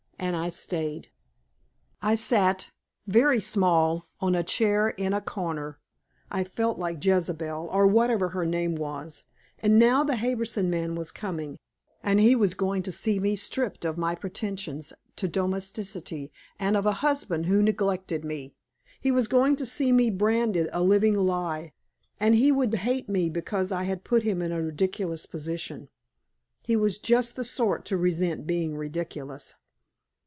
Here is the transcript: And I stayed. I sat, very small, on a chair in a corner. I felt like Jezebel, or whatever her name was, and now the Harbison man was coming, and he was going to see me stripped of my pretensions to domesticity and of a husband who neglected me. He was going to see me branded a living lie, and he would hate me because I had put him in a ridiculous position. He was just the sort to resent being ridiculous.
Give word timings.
And 0.23 0.35
I 0.35 0.49
stayed. 0.49 1.09
I 1.99 2.13
sat, 2.13 2.69
very 3.07 3.41
small, 3.41 4.07
on 4.19 4.35
a 4.35 4.43
chair 4.43 4.89
in 4.89 5.13
a 5.13 5.19
corner. 5.19 5.79
I 6.29 6.43
felt 6.43 6.77
like 6.77 7.03
Jezebel, 7.03 7.67
or 7.73 7.87
whatever 7.87 8.29
her 8.29 8.45
name 8.45 8.75
was, 8.75 9.23
and 9.57 9.79
now 9.79 10.03
the 10.03 10.17
Harbison 10.17 10.69
man 10.69 10.93
was 10.93 11.09
coming, 11.09 11.57
and 12.03 12.19
he 12.19 12.35
was 12.35 12.53
going 12.53 12.83
to 12.83 12.91
see 12.91 13.19
me 13.19 13.35
stripped 13.35 13.83
of 13.83 13.97
my 13.97 14.13
pretensions 14.13 14.93
to 15.15 15.27
domesticity 15.27 16.31
and 16.59 16.77
of 16.77 16.85
a 16.85 16.93
husband 17.01 17.47
who 17.47 17.63
neglected 17.63 18.23
me. 18.23 18.53
He 19.01 19.09
was 19.09 19.27
going 19.27 19.55
to 19.55 19.65
see 19.65 19.91
me 19.91 20.11
branded 20.11 20.69
a 20.71 20.83
living 20.83 21.15
lie, 21.15 21.73
and 22.19 22.35
he 22.35 22.51
would 22.51 22.71
hate 22.75 23.09
me 23.09 23.27
because 23.31 23.71
I 23.71 23.83
had 23.83 24.03
put 24.03 24.21
him 24.21 24.43
in 24.43 24.51
a 24.51 24.61
ridiculous 24.61 25.25
position. 25.25 25.89
He 26.61 26.75
was 26.75 26.99
just 26.99 27.35
the 27.35 27.43
sort 27.43 27.85
to 27.85 27.97
resent 27.97 28.45
being 28.45 28.77
ridiculous. 28.77 29.55